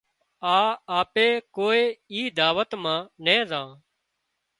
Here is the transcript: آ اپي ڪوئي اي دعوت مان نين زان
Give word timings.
آ 0.55 0.59
اپي 0.99 1.27
ڪوئي 1.55 1.83
اي 2.13 2.21
دعوت 2.37 2.71
مان 2.83 2.99
نين 3.25 3.41
زان 3.49 3.67